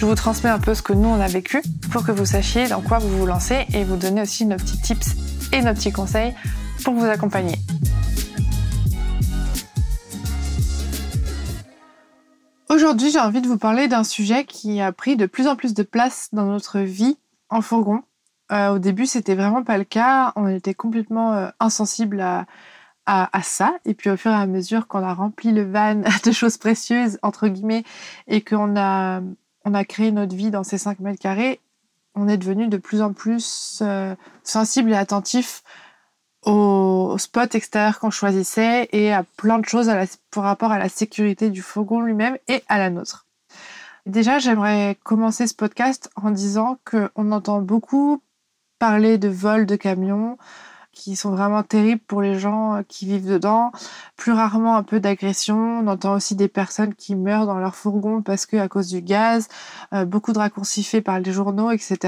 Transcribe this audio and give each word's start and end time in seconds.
Je 0.00 0.06
vous 0.06 0.14
transmets 0.14 0.48
un 0.48 0.58
peu 0.58 0.72
ce 0.72 0.80
que 0.80 0.94
nous 0.94 1.10
on 1.10 1.20
a 1.20 1.26
vécu 1.26 1.60
pour 1.92 2.06
que 2.06 2.10
vous 2.10 2.24
sachiez 2.24 2.66
dans 2.68 2.80
quoi 2.80 2.96
vous 2.96 3.18
vous 3.18 3.26
lancez 3.26 3.66
et 3.74 3.84
vous 3.84 3.96
donner 3.96 4.22
aussi 4.22 4.46
nos 4.46 4.56
petits 4.56 4.80
tips 4.80 5.14
et 5.52 5.60
nos 5.60 5.74
petits 5.74 5.92
conseils 5.92 6.34
pour 6.82 6.94
vous 6.94 7.04
accompagner. 7.04 7.56
Aujourd'hui, 12.70 13.10
j'ai 13.10 13.18
envie 13.18 13.42
de 13.42 13.46
vous 13.46 13.58
parler 13.58 13.88
d'un 13.88 14.02
sujet 14.02 14.46
qui 14.46 14.80
a 14.80 14.90
pris 14.90 15.18
de 15.18 15.26
plus 15.26 15.46
en 15.46 15.54
plus 15.54 15.74
de 15.74 15.82
place 15.82 16.30
dans 16.32 16.46
notre 16.46 16.78
vie 16.78 17.18
en 17.50 17.60
fourgon. 17.60 18.00
Euh, 18.52 18.76
au 18.76 18.78
début, 18.78 19.04
c'était 19.04 19.34
vraiment 19.34 19.62
pas 19.64 19.76
le 19.76 19.84
cas. 19.84 20.32
On 20.34 20.48
était 20.48 20.72
complètement 20.72 21.34
euh, 21.34 21.48
insensible 21.60 22.22
à, 22.22 22.46
à, 23.04 23.42
ça. 23.42 23.74
Et 23.84 23.92
puis, 23.92 24.08
au 24.08 24.16
fur 24.16 24.30
et 24.30 24.34
à 24.34 24.46
mesure 24.46 24.86
qu'on 24.86 25.02
a 25.02 25.12
rempli 25.12 25.52
le 25.52 25.70
van 25.70 25.96
de 26.24 26.32
choses 26.32 26.56
précieuses, 26.56 27.18
entre 27.20 27.48
guillemets, 27.48 27.84
et 28.28 28.40
qu'on 28.40 28.78
a, 28.78 29.20
on 29.64 29.74
a 29.74 29.84
créé 29.84 30.10
notre 30.12 30.34
vie 30.34 30.50
dans 30.50 30.64
ces 30.64 30.78
5 30.78 31.00
mètres 31.00 31.20
carrés, 31.20 31.60
on 32.14 32.28
est 32.28 32.38
devenu 32.38 32.68
de 32.68 32.76
plus 32.76 33.02
en 33.02 33.12
plus 33.12 33.80
euh, 33.82 34.14
sensible 34.42 34.90
et 34.90 34.96
attentif 34.96 35.62
au, 36.44 37.16
spot 37.18 37.54
extérieur 37.54 37.98
qu'on 37.98 38.10
choisissait 38.10 38.88
et 38.92 39.12
à 39.12 39.24
plein 39.36 39.58
de 39.58 39.66
choses 39.66 39.90
pour 40.30 40.44
rapport 40.44 40.72
à 40.72 40.78
la 40.78 40.88
sécurité 40.88 41.50
du 41.50 41.62
fourgon 41.62 42.00
lui-même 42.00 42.38
et 42.48 42.62
à 42.68 42.78
la 42.78 42.90
nôtre. 42.90 43.26
Déjà, 44.06 44.38
j'aimerais 44.38 44.96
commencer 45.02 45.46
ce 45.46 45.54
podcast 45.54 46.10
en 46.16 46.30
disant 46.30 46.78
qu'on 46.84 47.32
entend 47.32 47.60
beaucoup 47.60 48.22
parler 48.78 49.18
de 49.18 49.28
vols 49.28 49.66
de 49.66 49.76
camions 49.76 50.38
qui 50.92 51.16
sont 51.16 51.30
vraiment 51.30 51.62
terribles 51.62 52.00
pour 52.06 52.22
les 52.22 52.38
gens 52.38 52.82
qui 52.88 53.06
vivent 53.06 53.28
dedans. 53.28 53.72
Plus 54.16 54.32
rarement 54.32 54.76
un 54.76 54.82
peu 54.82 55.00
d'agression. 55.00 55.56
On 55.56 55.86
entend 55.86 56.14
aussi 56.14 56.34
des 56.34 56.48
personnes 56.48 56.94
qui 56.94 57.14
meurent 57.14 57.46
dans 57.46 57.58
leur 57.58 57.74
fourgon 57.74 58.22
parce 58.22 58.46
que 58.46 58.56
à 58.56 58.68
cause 58.68 58.88
du 58.88 59.02
gaz, 59.02 59.48
euh, 59.92 60.04
beaucoup 60.04 60.32
de 60.32 60.38
raccourcis 60.38 60.84
faits 60.84 61.04
par 61.04 61.20
les 61.20 61.32
journaux, 61.32 61.70
etc. 61.70 61.98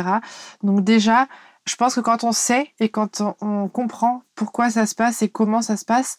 Donc 0.63 0.83
déjà, 0.85 1.29
je 1.67 1.77
pense 1.77 1.95
que 1.95 2.01
quand 2.01 2.25
on 2.25 2.33
sait 2.33 2.73
et 2.81 2.89
quand 2.89 3.23
on, 3.41 3.69
comprend 3.69 4.23
pourquoi 4.35 4.71
ça 4.71 4.87
se 4.87 4.95
passe 4.95 5.23
et 5.23 5.29
comment 5.29 5.63
ça 5.63 5.77
se 5.77 5.85
passe, 5.85 6.17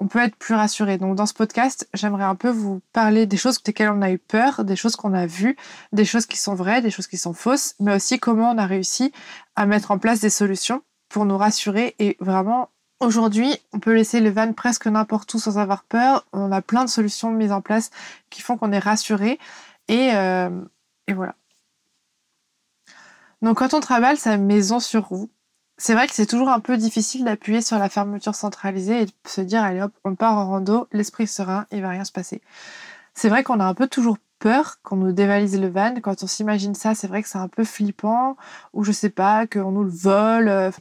on 0.00 0.08
peut 0.08 0.18
être 0.18 0.36
plus 0.36 0.54
rassuré. 0.54 0.98
Donc 0.98 1.14
dans 1.14 1.26
ce 1.26 1.34
podcast, 1.34 1.88
j'aimerais 1.94 2.24
un 2.24 2.34
peu 2.34 2.50
vous 2.50 2.80
parler 2.92 3.26
des 3.26 3.36
choses 3.36 3.62
desquelles 3.62 3.90
on 3.90 4.02
a 4.02 4.10
eu 4.10 4.18
peur, 4.18 4.64
des 4.64 4.76
choses 4.76 4.96
qu'on 4.96 5.14
a 5.14 5.26
vues, 5.26 5.56
des 5.92 6.04
choses 6.04 6.26
qui 6.26 6.38
sont 6.38 6.54
vraies, 6.54 6.82
des 6.82 6.90
choses 6.90 7.06
qui 7.06 7.18
sont 7.18 7.34
fausses, 7.34 7.74
mais 7.78 7.94
aussi 7.94 8.18
comment 8.18 8.50
on 8.50 8.58
a 8.58 8.66
réussi 8.66 9.12
à 9.56 9.66
mettre 9.66 9.90
en 9.90 9.98
place 9.98 10.20
des 10.20 10.30
solutions 10.30 10.82
pour 11.10 11.26
nous 11.26 11.36
rassurer 11.36 11.94
et 11.98 12.16
vraiment 12.20 12.70
Aujourd'hui, 13.00 13.56
on 13.72 13.80
peut 13.80 13.94
laisser 13.94 14.20
le 14.20 14.28
van 14.28 14.52
presque 14.52 14.86
n'importe 14.86 15.32
où 15.32 15.38
sans 15.38 15.56
avoir 15.56 15.84
peur. 15.84 16.26
On 16.34 16.52
a 16.52 16.60
plein 16.60 16.84
de 16.84 16.90
solutions 16.90 17.30
mises 17.30 17.50
en 17.50 17.62
place 17.62 17.90
qui 18.28 18.42
font 18.42 18.58
qu'on 18.58 18.72
est 18.72 18.78
rassuré. 18.78 19.38
Et, 19.88 20.14
euh, 20.14 20.50
et 21.06 21.14
voilà. 21.14 21.34
Donc 23.40 23.56
quand 23.56 23.72
on 23.72 23.80
travaille 23.80 24.18
sa 24.18 24.36
maison 24.36 24.80
sur 24.80 25.06
roue, 25.06 25.30
c'est 25.78 25.94
vrai 25.94 26.06
que 26.08 26.14
c'est 26.14 26.26
toujours 26.26 26.50
un 26.50 26.60
peu 26.60 26.76
difficile 26.76 27.24
d'appuyer 27.24 27.62
sur 27.62 27.78
la 27.78 27.88
fermeture 27.88 28.34
centralisée 28.34 29.00
et 29.00 29.06
de 29.06 29.12
se 29.26 29.40
dire 29.40 29.62
allez 29.62 29.80
hop, 29.80 29.92
on 30.04 30.14
part 30.14 30.36
en 30.36 30.50
rando, 30.50 30.86
l'esprit 30.92 31.26
serein, 31.26 31.66
il 31.72 31.80
va 31.80 31.88
rien 31.88 32.04
se 32.04 32.12
passer. 32.12 32.42
C'est 33.14 33.30
vrai 33.30 33.42
qu'on 33.42 33.60
a 33.60 33.64
un 33.64 33.74
peu 33.74 33.88
toujours 33.88 34.18
peur 34.40 34.78
qu'on 34.82 34.96
nous 34.96 35.12
dévalise 35.12 35.60
le 35.60 35.68
van. 35.68 35.94
Quand 36.02 36.22
on 36.24 36.26
s'imagine 36.26 36.74
ça, 36.74 36.96
c'est 36.96 37.06
vrai 37.06 37.22
que 37.22 37.28
c'est 37.28 37.38
un 37.38 37.48
peu 37.48 37.64
flippant, 37.64 38.36
ou 38.72 38.82
je 38.82 38.90
sais 38.90 39.10
pas, 39.10 39.46
qu'on 39.46 39.70
nous 39.70 39.84
le 39.84 39.90
vole. 39.90 40.72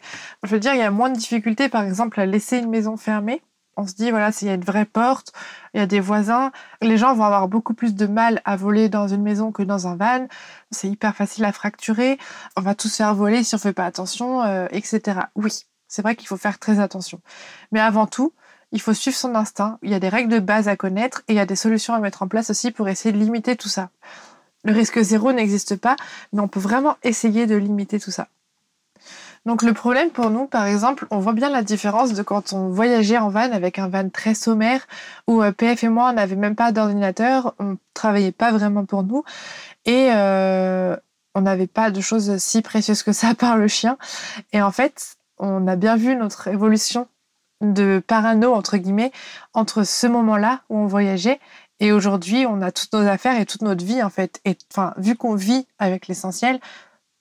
Je 0.43 0.49
veux 0.49 0.59
dire, 0.59 0.73
il 0.73 0.79
y 0.79 0.83
a 0.83 0.91
moins 0.91 1.11
de 1.11 1.17
difficultés, 1.17 1.69
par 1.69 1.83
exemple, 1.83 2.19
à 2.19 2.25
laisser 2.25 2.57
une 2.57 2.69
maison 2.69 2.97
fermée 2.97 3.43
on 3.79 3.87
se 3.87 3.93
dit, 3.93 4.11
voilà, 4.11 4.31
s'il 4.31 4.47
y 4.47 4.51
a 4.51 4.55
une 4.55 4.63
vraie 4.63 4.85
porte, 4.85 5.31
il 5.73 5.79
y 5.79 5.83
a 5.83 5.85
des 5.85 6.01
voisins, 6.01 6.51
les 6.81 6.97
gens 6.97 7.15
vont 7.15 7.23
avoir 7.23 7.47
beaucoup 7.47 7.73
plus 7.73 7.95
de 7.95 8.07
mal 8.07 8.41
à 8.43 8.57
voler 8.57 8.89
dans 8.89 9.07
une 9.07 9.21
maison 9.21 9.51
que 9.51 9.63
dans 9.63 9.87
un 9.87 9.95
van. 9.95 10.27
C'est 10.69 10.89
hyper 10.89 11.15
facile 11.15 11.45
à 11.45 11.53
fracturer. 11.53 12.17
On 12.57 12.61
va 12.61 12.75
tous 12.75 12.95
faire 12.95 13.15
voler 13.15 13.43
si 13.43 13.55
on 13.55 13.57
fait 13.57 13.73
pas 13.73 13.85
attention, 13.85 14.43
euh, 14.43 14.67
etc. 14.71 15.21
Oui, 15.35 15.63
c'est 15.87 16.01
vrai 16.01 16.15
qu'il 16.15 16.27
faut 16.27 16.37
faire 16.37 16.59
très 16.59 16.79
attention. 16.79 17.21
Mais 17.71 17.79
avant 17.79 18.05
tout, 18.05 18.33
il 18.71 18.81
faut 18.81 18.93
suivre 18.93 19.17
son 19.17 19.35
instinct. 19.35 19.79
Il 19.81 19.89
y 19.89 19.95
a 19.95 19.99
des 19.99 20.09
règles 20.09 20.31
de 20.31 20.39
base 20.39 20.67
à 20.67 20.75
connaître 20.75 21.23
et 21.27 21.33
il 21.33 21.35
y 21.35 21.39
a 21.39 21.45
des 21.45 21.55
solutions 21.55 21.93
à 21.93 21.99
mettre 21.99 22.21
en 22.21 22.27
place 22.27 22.49
aussi 22.49 22.71
pour 22.71 22.87
essayer 22.89 23.11
de 23.11 23.17
limiter 23.17 23.55
tout 23.55 23.69
ça. 23.69 23.89
Le 24.63 24.73
risque 24.73 25.01
zéro 25.01 25.31
n'existe 25.31 25.75
pas, 25.75 25.95
mais 26.33 26.41
on 26.41 26.47
peut 26.47 26.59
vraiment 26.59 26.97
essayer 27.03 27.47
de 27.47 27.55
limiter 27.55 27.99
tout 27.99 28.11
ça. 28.11 28.27
Donc 29.45 29.63
le 29.63 29.73
problème 29.73 30.09
pour 30.09 30.29
nous, 30.29 30.47
par 30.47 30.65
exemple, 30.65 31.07
on 31.11 31.19
voit 31.19 31.33
bien 31.33 31.49
la 31.49 31.63
différence 31.63 32.13
de 32.13 32.21
quand 32.21 32.51
on 32.51 32.69
voyageait 32.69 33.17
en 33.17 33.29
van 33.29 33.51
avec 33.51 33.79
un 33.79 33.87
van 33.87 34.09
très 34.09 34.33
sommaire 34.33 34.85
où 35.27 35.41
euh, 35.41 35.51
PF 35.51 35.85
et 35.85 35.89
moi 35.89 36.09
on 36.09 36.13
n'avait 36.13 36.35
même 36.35 36.55
pas 36.55 36.73
d'ordinateur, 36.73 37.55
on 37.57 37.77
travaillait 37.93 38.33
pas 38.33 38.51
vraiment 38.51 38.83
pour 38.85 39.03
nous 39.03 39.23
et 39.85 40.09
euh, 40.11 40.95
on 41.35 41.41
n'avait 41.41 41.67
pas 41.67 41.89
de 41.89 42.01
choses 42.01 42.37
si 42.37 42.61
précieuses 42.61 43.01
que 43.01 43.13
ça 43.13 43.33
par 43.37 43.57
le 43.57 43.67
chien. 43.69 43.97
Et 44.51 44.61
en 44.61 44.71
fait, 44.71 45.15
on 45.37 45.67
a 45.67 45.77
bien 45.77 45.95
vu 45.95 46.15
notre 46.15 46.49
évolution 46.49 47.07
de 47.61 48.01
parano 48.05 48.53
entre 48.53 48.77
guillemets 48.77 49.11
entre 49.53 49.83
ce 49.83 50.07
moment-là 50.07 50.61
où 50.69 50.77
on 50.77 50.87
voyageait 50.87 51.39
et 51.79 51.91
aujourd'hui 51.91 52.45
on 52.45 52.61
a 52.61 52.71
toutes 52.71 52.93
nos 52.93 53.07
affaires 53.07 53.39
et 53.39 53.45
toute 53.45 53.61
notre 53.61 53.83
vie 53.83 54.01
en 54.03 54.09
fait. 54.09 54.41
Et 54.45 54.57
enfin 54.71 54.93
vu 54.97 55.15
qu'on 55.15 55.35
vit 55.35 55.67
avec 55.77 56.07
l'essentiel, 56.07 56.59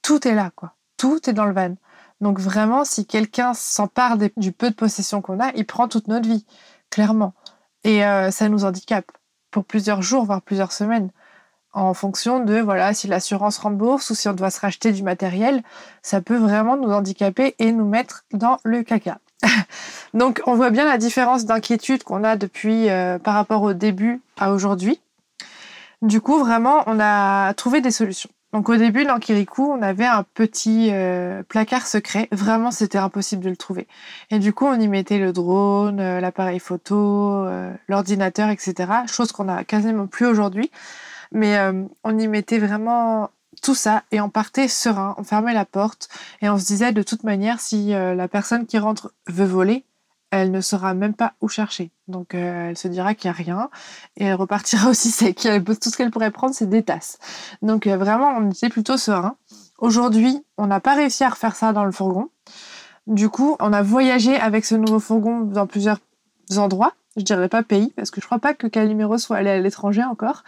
tout 0.02 0.26
est 0.26 0.34
là 0.34 0.50
quoi. 0.54 0.74
Tout 0.96 1.28
est 1.28 1.32
dans 1.32 1.46
le 1.46 1.54
van. 1.54 1.74
Donc 2.20 2.40
vraiment, 2.40 2.84
si 2.84 3.06
quelqu'un 3.06 3.54
s'empare 3.54 4.16
du 4.36 4.52
peu 4.52 4.70
de 4.70 4.74
possession 4.74 5.22
qu'on 5.22 5.38
a, 5.40 5.52
il 5.54 5.66
prend 5.66 5.88
toute 5.88 6.08
notre 6.08 6.28
vie, 6.28 6.44
clairement. 6.90 7.34
Et 7.84 8.04
euh, 8.04 8.30
ça 8.30 8.48
nous 8.48 8.64
handicape 8.64 9.12
pour 9.50 9.64
plusieurs 9.64 10.02
jours, 10.02 10.24
voire 10.24 10.42
plusieurs 10.42 10.72
semaines, 10.72 11.10
en 11.72 11.94
fonction 11.94 12.44
de 12.44 12.58
voilà 12.58 12.92
si 12.92 13.06
l'assurance 13.06 13.58
rembourse 13.58 14.10
ou 14.10 14.14
si 14.14 14.28
on 14.28 14.32
doit 14.32 14.50
se 14.50 14.60
racheter 14.60 14.92
du 14.92 15.02
matériel, 15.02 15.62
ça 16.02 16.20
peut 16.20 16.36
vraiment 16.36 16.76
nous 16.76 16.90
handicaper 16.90 17.54
et 17.58 17.72
nous 17.72 17.86
mettre 17.86 18.24
dans 18.32 18.58
le 18.64 18.82
caca. 18.82 19.18
Donc 20.14 20.40
on 20.46 20.54
voit 20.54 20.70
bien 20.70 20.84
la 20.84 20.98
différence 20.98 21.44
d'inquiétude 21.44 22.02
qu'on 22.02 22.24
a 22.24 22.36
depuis 22.36 22.88
euh, 22.88 23.18
par 23.18 23.34
rapport 23.34 23.62
au 23.62 23.72
début 23.72 24.20
à 24.38 24.52
aujourd'hui. 24.52 25.00
Du 26.02 26.20
coup, 26.20 26.38
vraiment, 26.38 26.84
on 26.86 27.00
a 27.00 27.52
trouvé 27.54 27.80
des 27.80 27.90
solutions. 27.90 28.30
Donc 28.52 28.70
au 28.70 28.76
début, 28.76 29.04
dans 29.04 29.18
on 29.58 29.82
avait 29.82 30.06
un 30.06 30.22
petit 30.22 30.88
euh, 30.90 31.42
placard 31.42 31.86
secret. 31.86 32.28
Vraiment, 32.32 32.70
c'était 32.70 32.96
impossible 32.96 33.44
de 33.44 33.50
le 33.50 33.56
trouver. 33.56 33.86
Et 34.30 34.38
du 34.38 34.54
coup, 34.54 34.64
on 34.64 34.80
y 34.80 34.88
mettait 34.88 35.18
le 35.18 35.32
drone, 35.32 36.00
euh, 36.00 36.20
l'appareil 36.20 36.58
photo, 36.58 37.44
euh, 37.44 37.70
l'ordinateur, 37.88 38.48
etc. 38.48 38.74
Chose 39.06 39.32
qu'on 39.32 39.48
a 39.48 39.64
quasiment 39.64 40.06
plus 40.06 40.26
aujourd'hui. 40.26 40.70
Mais 41.30 41.58
on 42.04 42.18
y 42.18 42.26
mettait 42.26 42.58
vraiment 42.58 43.28
tout 43.60 43.74
ça 43.74 44.02
et 44.12 44.20
on 44.20 44.30
partait 44.30 44.68
serein. 44.68 45.14
On 45.18 45.24
fermait 45.24 45.54
la 45.54 45.64
porte 45.64 46.08
et 46.42 46.48
on 46.48 46.58
se 46.58 46.66
disait 46.66 46.92
de 46.92 47.02
toute 47.02 47.24
manière, 47.24 47.60
si 47.60 47.90
la 47.90 48.28
personne 48.28 48.66
qui 48.66 48.78
rentre 48.78 49.12
veut 49.26 49.44
voler, 49.44 49.84
elle 50.30 50.50
ne 50.50 50.60
saura 50.60 50.94
même 50.94 51.14
pas 51.14 51.34
où 51.40 51.48
chercher. 51.48 51.90
Donc 52.06 52.34
euh, 52.34 52.70
elle 52.70 52.76
se 52.76 52.88
dira 52.88 53.14
qu'il 53.14 53.30
n'y 53.30 53.34
a 53.34 53.36
rien 53.36 53.70
et 54.16 54.24
elle 54.24 54.34
repartira 54.34 54.88
aussi 54.90 55.10
sec. 55.10 55.48
Tout 55.64 55.90
ce 55.90 55.96
qu'elle 55.96 56.10
pourrait 56.10 56.30
prendre, 56.30 56.54
c'est 56.54 56.68
des 56.68 56.82
tasses. 56.82 57.18
Donc 57.62 57.86
euh, 57.86 57.96
vraiment, 57.96 58.36
on 58.36 58.50
était 58.50 58.68
plutôt 58.68 58.96
serein. 58.96 59.36
Aujourd'hui, 59.78 60.44
on 60.56 60.66
n'a 60.66 60.80
pas 60.80 60.94
réussi 60.94 61.24
à 61.24 61.30
refaire 61.30 61.54
ça 61.54 61.72
dans 61.72 61.84
le 61.84 61.92
fourgon. 61.92 62.28
Du 63.06 63.28
coup, 63.28 63.56
on 63.60 63.72
a 63.72 63.82
voyagé 63.82 64.36
avec 64.36 64.64
ce 64.64 64.74
nouveau 64.74 65.00
fourgon 65.00 65.40
dans 65.40 65.66
plusieurs 65.66 65.98
endroits. 66.56 66.92
Je 67.18 67.24
dirais 67.24 67.48
pas 67.48 67.62
pays, 67.62 67.92
parce 67.96 68.10
que 68.10 68.20
je 68.20 68.26
crois 68.26 68.38
pas 68.38 68.54
que 68.54 68.66
Calimero 68.66 69.18
soit 69.18 69.36
allé 69.36 69.50
à 69.50 69.58
l'étranger 69.58 70.04
encore. 70.04 70.44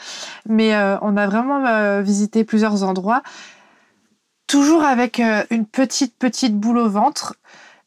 Mais 0.48 0.74
euh, 0.74 0.96
on 1.02 1.16
a 1.16 1.26
vraiment 1.26 2.00
visité 2.02 2.44
plusieurs 2.44 2.82
endroits. 2.82 3.22
Toujours 4.46 4.82
avec 4.82 5.20
une 5.50 5.66
petite, 5.66 6.16
petite 6.18 6.56
boule 6.56 6.78
au 6.78 6.88
ventre. 6.88 7.34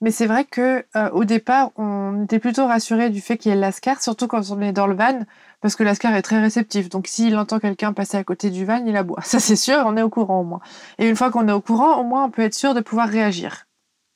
Mais 0.04 0.12
c'est 0.12 0.26
vrai 0.28 0.44
que 0.44 0.84
euh, 0.98 1.10
au 1.12 1.24
départ, 1.24 1.72
on 1.78 2.26
était 2.26 2.38
plutôt 2.38 2.68
rassuré 2.68 3.10
du 3.10 3.22
fait 3.22 3.38
qu'il 3.38 3.52
y 3.52 3.56
ait 3.56 3.58
l'ascar, 3.58 4.02
surtout 4.02 4.28
quand 4.28 4.52
on 4.52 4.60
est 4.60 4.74
dans 4.74 4.86
le 4.86 4.96
van, 4.96 5.22
parce 5.62 5.78
que 5.78 5.84
l'ascar 5.84 6.14
est 6.14 6.22
très 6.22 6.42
réceptif. 6.42 6.90
Donc 6.90 7.08
s'il 7.08 7.38
entend 7.38 7.58
quelqu'un 7.58 7.94
passer 7.94 8.18
à 8.18 8.24
côté 8.26 8.50
du 8.50 8.66
van, 8.66 8.84
il 8.86 8.98
aboie. 8.98 9.22
Ça 9.24 9.40
c'est 9.40 9.56
sûr, 9.56 9.82
on 9.86 9.96
est 9.96 10.02
au 10.02 10.10
courant 10.10 10.42
au 10.42 10.44
moins. 10.44 10.60
Et 11.00 11.08
une 11.08 11.16
fois 11.16 11.32
qu'on 11.32 11.48
est 11.48 11.54
au 11.54 11.62
courant, 11.62 12.02
au 12.02 12.04
moins 12.04 12.26
on 12.26 12.30
peut 12.30 12.42
être 12.42 12.54
sûr 12.54 12.74
de 12.74 12.82
pouvoir 12.82 13.08
réagir. 13.08 13.66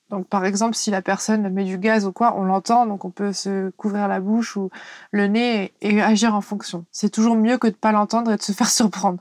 Donc 0.09 0.27
par 0.27 0.45
exemple, 0.45 0.75
si 0.75 0.89
la 0.89 1.01
personne 1.01 1.49
met 1.49 1.65
du 1.65 1.77
gaz 1.77 2.05
ou 2.05 2.11
quoi, 2.11 2.35
on 2.37 2.43
l'entend, 2.43 2.85
donc 2.85 3.03
on 3.03 3.09
peut 3.09 3.33
se 3.33 3.69
couvrir 3.71 4.07
la 4.07 4.19
bouche 4.19 4.55
ou 4.55 4.69
le 5.11 5.27
nez 5.27 5.73
et, 5.81 6.01
agir 6.01 6.33
en 6.33 6.41
fonction. 6.41 6.85
C'est 6.91 7.09
toujours 7.09 7.35
mieux 7.35 7.57
que 7.57 7.67
de 7.67 7.73
pas 7.73 7.91
l'entendre 7.91 8.31
et 8.31 8.37
de 8.37 8.41
se 8.41 8.53
faire 8.53 8.69
surprendre. 8.69 9.19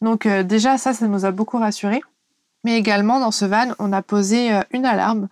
Donc 0.00 0.26
euh, 0.26 0.42
déjà 0.42 0.78
ça, 0.78 0.94
ça 0.94 1.08
nous 1.08 1.24
a 1.24 1.30
beaucoup 1.32 1.58
rassurés. 1.58 2.02
Mais 2.64 2.76
également 2.76 3.20
dans 3.20 3.30
ce 3.30 3.44
van, 3.44 3.72
on 3.78 3.92
a 3.92 4.02
posé 4.02 4.52
euh, 4.52 4.62
une 4.72 4.84
alarme 4.84 5.28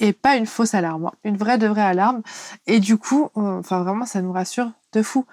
et 0.00 0.12
pas 0.12 0.36
une 0.36 0.46
fausse 0.46 0.74
alarme, 0.74 1.06
hein. 1.06 1.12
une 1.24 1.36
vraie 1.36 1.58
de 1.58 1.66
vraie 1.66 1.82
alarme. 1.82 2.22
Et 2.66 2.80
du 2.80 2.96
coup, 2.96 3.30
enfin 3.34 3.82
vraiment, 3.82 4.06
ça 4.06 4.22
nous 4.22 4.32
rassure 4.32 4.70
de 4.92 5.02
fou 5.02 5.24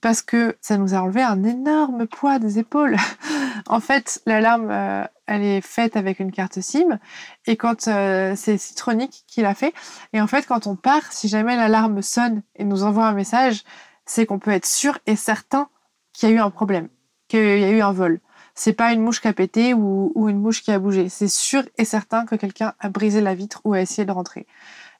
parce 0.00 0.22
que 0.22 0.56
ça 0.60 0.76
nous 0.76 0.94
a 0.94 0.98
enlevé 0.98 1.22
un 1.22 1.44
énorme 1.44 2.06
poids 2.06 2.38
des 2.38 2.58
épaules. 2.58 2.96
en 3.66 3.80
fait, 3.80 4.22
l'alarme, 4.26 4.70
euh, 4.70 5.04
elle 5.26 5.42
est 5.42 5.60
faite 5.60 5.96
avec 5.96 6.20
une 6.20 6.32
carte 6.32 6.60
SIM 6.60 6.98
et 7.46 7.56
quand 7.56 7.88
euh, 7.88 8.34
c'est 8.36 8.58
Citronic 8.58 9.24
qui 9.26 9.42
l'a 9.42 9.54
fait. 9.54 9.74
Et 10.12 10.20
en 10.20 10.26
fait, 10.26 10.46
quand 10.46 10.66
on 10.66 10.76
part, 10.76 11.12
si 11.12 11.28
jamais 11.28 11.56
l'alarme 11.56 12.02
sonne 12.02 12.42
et 12.56 12.64
nous 12.64 12.82
envoie 12.82 13.06
un 13.06 13.14
message, 13.14 13.64
c'est 14.06 14.26
qu'on 14.26 14.38
peut 14.38 14.50
être 14.50 14.66
sûr 14.66 14.98
et 15.06 15.16
certain 15.16 15.68
qu'il 16.12 16.28
y 16.30 16.32
a 16.32 16.34
eu 16.36 16.40
un 16.40 16.50
problème, 16.50 16.88
qu'il 17.28 17.58
y 17.60 17.64
a 17.64 17.70
eu 17.70 17.80
un 17.80 17.92
vol 17.92 18.20
c'est 18.60 18.74
pas 18.74 18.92
une 18.92 19.00
mouche 19.00 19.22
qui 19.22 19.28
a 19.28 19.32
pété 19.32 19.72
ou, 19.72 20.28
une 20.28 20.38
mouche 20.38 20.62
qui 20.62 20.70
a 20.70 20.78
bougé. 20.78 21.08
C'est 21.08 21.28
sûr 21.28 21.62
et 21.78 21.86
certain 21.86 22.26
que 22.26 22.34
quelqu'un 22.34 22.74
a 22.78 22.90
brisé 22.90 23.22
la 23.22 23.34
vitre 23.34 23.62
ou 23.64 23.72
a 23.72 23.80
essayé 23.80 24.04
de 24.04 24.12
rentrer. 24.12 24.46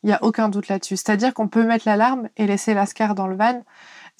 Il 0.02 0.06
n'y 0.06 0.14
a 0.14 0.24
aucun 0.24 0.48
doute 0.48 0.68
là-dessus. 0.68 0.96
C'est-à-dire 0.96 1.34
qu'on 1.34 1.46
peut 1.46 1.64
mettre 1.64 1.86
l'alarme 1.86 2.30
et 2.38 2.46
laisser 2.46 2.72
l'ascar 2.72 3.14
dans 3.14 3.26
le 3.26 3.36
van. 3.36 3.62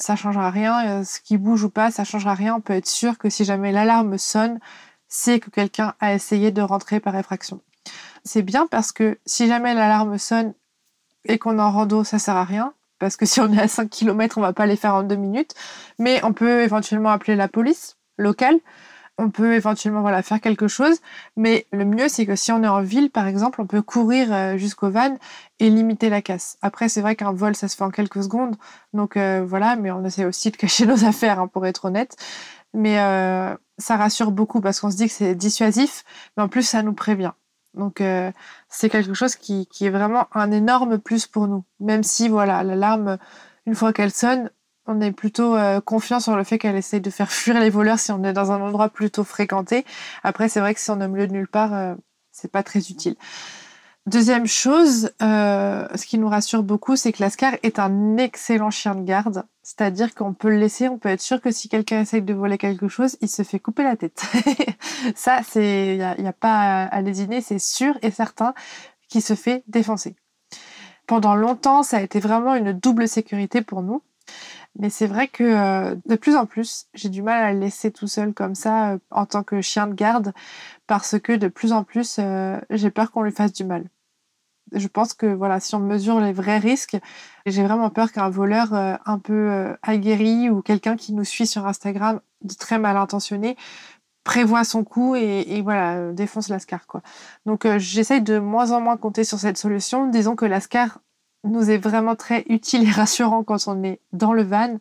Ça 0.01 0.17
changera 0.17 0.51
rien. 0.51 1.01
Euh, 1.01 1.05
ce 1.05 1.21
qui 1.21 1.37
bouge 1.37 1.65
ou 1.65 1.71
pas, 1.71 1.91
ça 1.91 2.05
changera 2.05 2.35
rien. 2.35 2.57
On 2.57 2.61
peut 2.61 2.73
être 2.73 2.89
sûr 2.89 3.19
que 3.19 3.29
si 3.29 3.45
jamais 3.45 3.71
l'alarme 3.71 4.19
sonne, 4.19 4.59
c'est 5.09 5.41
que 5.41 5.51
quelqu'un 5.51 5.95
a 6.01 6.15
essayé 6.15 6.51
de 6.51 6.63
rentrer 6.63 7.01
par 7.01 7.15
effraction. 7.17 7.61
C'est 8.25 8.43
bien 8.43 8.67
parce 8.67 8.93
que 8.93 9.19
si 9.27 9.47
jamais 9.47 9.75
l'alarme 9.75 10.19
sonne 10.19 10.55
et 11.27 11.39
qu'on 11.39 11.59
est 11.59 11.63
en 11.63 11.71
rando, 11.71 12.03
ça 12.03 12.19
sert 12.19 12.37
à 12.37 12.45
rien. 12.45 12.73
Parce 12.99 13.17
que 13.17 13.27
si 13.27 13.41
on 13.41 13.53
est 13.53 13.61
à 13.61 13.69
5 13.69 13.91
km, 13.91 14.39
on 14.39 14.41
va 14.41 14.53
pas 14.53 14.67
les 14.67 14.77
faire 14.77 14.95
en 14.95 15.03
deux 15.03 15.17
minutes. 15.17 15.55
Mais 15.99 16.25
on 16.25 16.33
peut 16.33 16.63
éventuellement 16.63 17.11
appeler 17.11 17.37
la 17.37 17.49
police 17.49 17.97
locale 18.17 18.59
on 19.21 19.31
peut 19.31 19.55
éventuellement 19.55 20.01
voilà, 20.01 20.23
faire 20.23 20.41
quelque 20.41 20.67
chose. 20.67 20.99
Mais 21.37 21.67
le 21.73 21.85
mieux, 21.85 22.09
c'est 22.09 22.25
que 22.25 22.37
si 22.37 22.53
on 22.53 22.63
est 22.63 22.69
en 22.69 22.81
ville, 22.81 23.11
par 23.11 23.27
exemple, 23.27 23.61
on 23.61 23.67
peut 23.67 23.83
courir 23.83 24.33
euh, 24.33 24.57
jusqu'au 24.57 24.91
van 24.91 25.17
et 25.59 25.69
limiter 25.69 26.09
la 26.09 26.23
casse. 26.23 26.57
Après, 26.63 26.89
c'est 26.89 27.03
vrai 27.03 27.17
qu'un 27.17 27.33
vol, 27.33 27.55
ça 27.55 27.69
se 27.69 27.77
fait 27.77 27.85
en 27.85 27.91
quelques 27.91 28.23
secondes. 28.23 28.57
Donc 28.95 29.17
euh, 29.17 29.45
voilà, 29.47 29.77
mais 29.77 29.91
on 29.91 30.05
essaie 30.05 30.25
aussi 30.25 30.51
de 30.51 30.57
cacher 30.63 30.87
nos 30.87 31.05
affaires, 31.05 31.39
hein, 31.39 31.49
pour 31.49 31.67
être 31.67 31.85
honnête. 31.85 32.17
Mais 32.73 32.99
euh, 32.99 33.55
ça 33.79 33.97
rassure 33.97 34.33
beaucoup 34.33 34.61
parce 34.63 34.81
qu'on 34.81 34.91
se 34.91 34.97
dit 34.97 35.07
que 35.07 35.13
c'est 35.13 35.35
dissuasif, 35.35 36.05
mais 36.37 36.43
en 36.43 36.49
plus, 36.49 36.63
ça 36.63 36.83
nous 36.83 36.95
prévient. 36.95 37.33
Donc 37.75 38.03
c'est 38.69 38.91
quelque 38.91 39.15
chose 39.15 39.37
qui, 39.37 39.69
qui 39.69 39.87
est 39.87 39.91
vraiment 39.91 40.27
un 40.33 40.51
énorme 40.51 40.99
plus 40.99 41.29
pour 41.29 41.47
nous. 41.47 41.65
Même 41.79 42.03
si, 42.03 42.29
voilà, 42.29 42.65
l'alarme, 42.65 43.17
une 43.65 43.77
fois 43.77 43.93
qu'elle 43.93 44.11
sonne, 44.11 44.51
on 44.91 45.01
est 45.01 45.13
plutôt 45.13 45.57
euh, 45.57 45.81
confiant 45.81 46.21
sur 46.21 46.37
le 46.37 46.45
fait 46.45 46.59
qu'elle 46.59 46.77
essaye 46.77 47.01
de 47.01 47.11
faire 47.11 47.31
fuir 47.31 47.59
les 47.61 47.71
voleurs 47.71 47.99
si 47.99 48.13
on 48.13 48.23
est 48.25 48.33
dans 48.33 48.51
un 48.53 48.61
endroit 48.61 48.89
plutôt 48.89 49.25
fréquenté. 49.25 49.85
Après, 50.23 50.49
c'est 50.49 50.61
vrai 50.61 50.75
que 50.75 50.81
si 50.81 50.91
on 50.91 51.01
est 51.01 51.05
au 51.05 51.09
milieu 51.09 51.27
de 51.27 51.33
nulle 51.33 51.49
part, 51.49 51.73
euh, 51.75 51.95
c'est 52.33 52.51
pas 52.51 52.63
très 52.63 52.81
utile. 52.81 53.17
Deuxième 54.07 54.47
chose, 54.47 55.13
euh, 55.23 55.87
ce 55.95 56.07
qui 56.07 56.19
nous 56.19 56.29
rassure 56.29 56.63
beaucoup, 56.63 56.97
c'est 56.97 57.13
que 57.13 57.23
l'Ascar 57.23 57.55
est 57.63 57.79
un 57.79 58.17
excellent 58.17 58.71
chien 58.71 58.95
de 58.95 59.05
garde. 59.05 59.45
C'est-à-dire 59.63 60.15
qu'on 60.15 60.33
peut 60.33 60.49
le 60.49 60.57
laisser, 60.57 60.89
on 60.89 60.99
peut 60.99 61.11
être 61.11 61.21
sûr 61.21 61.41
que 61.41 61.51
si 61.51 61.69
quelqu'un 61.69 62.01
essaye 62.01 62.23
de 62.23 62.35
voler 62.35 62.59
quelque 62.59 62.89
chose, 62.89 63.17
il 63.21 63.29
se 63.29 63.43
fait 63.43 63.61
couper 63.61 63.85
la 63.85 63.97
tête. 63.97 64.25
Ça, 65.15 65.41
c'est, 65.47 65.97
il 65.97 66.23
n'y 66.23 66.29
a, 66.29 66.33
pas 66.33 66.85
à 66.85 67.01
lésiner, 67.03 67.41
c'est 67.41 67.59
sûr 67.59 67.97
et 68.03 68.11
certain 68.11 68.55
qu'il 69.09 69.23
se 69.23 69.35
fait 69.35 69.63
défoncer. 69.69 70.17
Pendant 71.07 71.35
longtemps, 71.35 71.83
ça 71.83 71.99
a 71.99 72.01
été 72.01 72.21
vraiment 72.21 72.55
une 72.55 72.73
double 72.73 73.07
sécurité 73.07 73.63
pour 73.63 73.83
nous. 73.83 74.03
Mais 74.79 74.89
c'est 74.91 75.07
vrai 75.07 75.29
que 75.29 75.43
euh, 75.45 75.97
de 76.07 76.17
plus 76.17 76.37
en 76.37 76.47
plus, 76.47 76.87
j'ai 76.95 77.09
du 77.09 77.23
mal 77.23 77.43
à 77.43 77.53
le 77.53 77.59
laisser 77.59 77.91
tout 77.91 78.07
seul 78.07 78.33
comme 78.33 78.55
ça 78.55 78.93
euh, 78.93 78.99
en 79.11 79.27
tant 79.27 79.43
que 79.43 79.61
chien 79.61 79.87
de 79.87 79.95
garde 79.95 80.33
parce 80.87 81.19
que 81.19 81.33
de 81.33 81.49
plus 81.49 81.73
en 81.73 81.85
plus, 81.85 82.17
euh, 82.19 82.59
j'ai 82.71 82.91
peur 82.91 83.11
qu'on 83.11 83.23
lui 83.23 83.33
fasse 83.33 83.53
du 83.53 83.65
mal. 83.65 83.85
Je 84.73 84.87
pense 84.87 85.15
que 85.15 85.27
voilà, 85.27 85.59
si 85.59 85.75
on 85.75 85.81
mesure 85.81 86.21
les 86.21 86.33
vrais 86.33 86.59
risques, 86.59 86.97
j'ai 87.47 87.65
vraiment 87.65 87.91
peur 87.91 88.13
qu'un 88.13 88.31
voleur 88.31 88.73
un 88.73 89.19
peu 89.19 89.75
aguerri 89.83 90.49
ou 90.49 90.63
quelqu'un 90.63 90.97
qui 90.97 91.13
nous 91.13 91.25
suit 91.25 91.49
sur 91.49 91.67
Instagram, 91.67 92.21
très 92.57 92.79
mal 92.79 92.97
intentionné, 92.97 93.57
prévoit 94.23 94.63
son 94.63 94.85
coup 94.85 95.17
et, 95.17 95.41
et 95.49 95.63
voilà 95.63 96.13
défonce 96.13 96.49
l'ascar 96.49 96.87
quoi. 96.87 97.03
Donc 97.47 97.67
j'essaye 97.79 98.23
de 98.23 98.39
moins 98.39 98.71
en 98.71 98.81
moins 98.81 98.97
compter 98.97 99.25
sur 99.25 99.41
cette 99.41 99.59
solution. 99.59 100.07
Disons 100.09 100.37
que 100.37 100.45
l'ascar 100.45 101.01
nous 101.45 101.71
est 101.71 101.79
vraiment 101.79 102.17
très 102.17 102.45
utile 102.49 102.89
et 102.89 102.91
rassurant 102.91 103.43
quand 103.45 103.69
on 103.69 103.83
est 103.83 104.01
dans 104.13 104.33
le 104.33 104.43
van. 104.43 104.79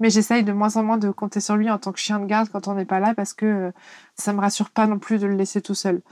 Mais 0.00 0.10
j'essaye 0.10 0.42
de 0.42 0.52
moins 0.52 0.76
en 0.76 0.82
moins 0.82 0.98
de 0.98 1.10
compter 1.10 1.40
sur 1.40 1.56
lui 1.56 1.70
en 1.70 1.78
tant 1.78 1.92
que 1.92 1.98
chien 1.98 2.18
de 2.18 2.26
garde 2.26 2.48
quand 2.50 2.68
on 2.68 2.74
n'est 2.74 2.84
pas 2.84 3.00
là 3.00 3.14
parce 3.14 3.32
que 3.32 3.46
euh, 3.46 3.70
ça 4.16 4.32
me 4.32 4.40
rassure 4.40 4.70
pas 4.70 4.86
non 4.86 4.98
plus 4.98 5.18
de 5.18 5.26
le 5.26 5.36
laisser 5.36 5.62
tout 5.62 5.74
seul. 5.74 6.02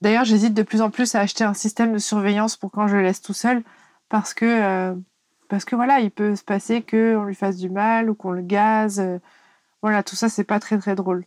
D'ailleurs, 0.00 0.24
j'hésite 0.24 0.54
de 0.54 0.62
plus 0.62 0.80
en 0.80 0.90
plus 0.90 1.14
à 1.14 1.20
acheter 1.20 1.44
un 1.44 1.54
système 1.54 1.92
de 1.92 1.98
surveillance 1.98 2.56
pour 2.56 2.70
quand 2.70 2.88
je 2.88 2.96
le 2.96 3.02
laisse 3.02 3.20
tout 3.20 3.34
seul 3.34 3.62
parce 4.08 4.32
que, 4.32 4.46
euh, 4.46 4.94
parce 5.48 5.64
que 5.64 5.76
voilà, 5.76 6.00
il 6.00 6.10
peut 6.10 6.36
se 6.36 6.44
passer 6.44 6.82
qu'on 6.82 7.24
lui 7.24 7.34
fasse 7.34 7.56
du 7.56 7.68
mal 7.68 8.08
ou 8.08 8.14
qu'on 8.14 8.30
le 8.30 8.42
gaze. 8.42 9.00
Euh, 9.00 9.18
voilà, 9.82 10.02
tout 10.02 10.16
ça, 10.16 10.28
c'est 10.28 10.44
pas 10.44 10.60
très 10.60 10.78
très 10.78 10.94
drôle. 10.94 11.24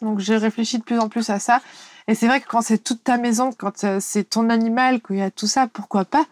Donc, 0.00 0.20
j'ai 0.20 0.36
réfléchi 0.36 0.78
de 0.78 0.84
plus 0.84 0.98
en 0.98 1.08
plus 1.08 1.28
à 1.28 1.38
ça. 1.38 1.60
Et 2.06 2.14
c'est 2.14 2.26
vrai 2.26 2.40
que 2.40 2.46
quand 2.46 2.62
c'est 2.62 2.78
toute 2.78 3.04
ta 3.04 3.18
maison, 3.18 3.50
quand 3.52 3.84
c'est 4.00 4.24
ton 4.24 4.48
animal, 4.48 5.02
qu'il 5.02 5.16
y 5.16 5.22
a 5.22 5.30
tout 5.30 5.46
ça, 5.46 5.66
pourquoi 5.66 6.04
pas? 6.04 6.24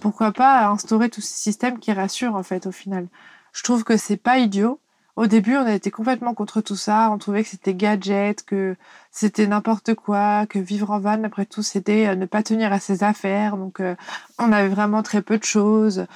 Pourquoi 0.00 0.32
pas 0.32 0.68
instaurer 0.68 1.08
tous 1.08 1.20
ces 1.20 1.34
systèmes 1.34 1.78
qui 1.78 1.92
rassurent 1.92 2.34
en 2.34 2.42
fait 2.42 2.66
au 2.66 2.72
final. 2.72 3.08
Je 3.52 3.62
trouve 3.62 3.84
que 3.84 3.96
c'est 3.96 4.16
pas 4.16 4.38
idiot. 4.38 4.80
Au 5.16 5.26
début, 5.28 5.56
on 5.56 5.64
a 5.64 5.72
été 5.72 5.92
complètement 5.92 6.34
contre 6.34 6.60
tout 6.60 6.74
ça. 6.74 7.08
On 7.12 7.18
trouvait 7.18 7.44
que 7.44 7.48
c'était 7.48 7.74
gadget, 7.74 8.42
que 8.44 8.76
c'était 9.12 9.46
n'importe 9.46 9.94
quoi, 9.94 10.46
que 10.46 10.58
vivre 10.58 10.90
en 10.90 10.98
van, 10.98 11.22
après 11.22 11.46
tout, 11.46 11.62
c'était 11.62 12.08
euh, 12.08 12.14
ne 12.16 12.26
pas 12.26 12.42
tenir 12.42 12.72
à 12.72 12.80
ses 12.80 13.04
affaires. 13.04 13.56
Donc, 13.56 13.78
euh, 13.78 13.94
on 14.40 14.50
avait 14.50 14.68
vraiment 14.68 15.04
très 15.04 15.22
peu 15.22 15.38
de 15.38 15.44
choses. 15.44 16.06